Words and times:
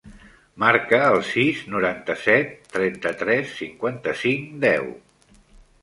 Marca 0.61 0.99
el 1.09 1.17
sis, 1.27 1.59
noranta-set, 1.75 2.57
trenta-tres, 2.79 3.55
cinquanta-cinc, 3.61 4.53
deu. 4.69 4.93